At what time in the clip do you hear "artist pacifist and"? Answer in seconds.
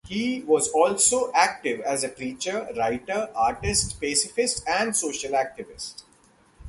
3.35-4.95